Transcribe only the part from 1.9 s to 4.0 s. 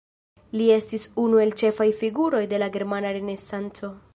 figuroj de la Germana Renesanco.